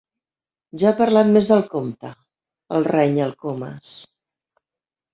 [0.83, 3.97] Ja ha parlat més del compte —el renya el Comas—.